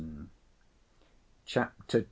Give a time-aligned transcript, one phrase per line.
[1.45, 1.99] Chapter II.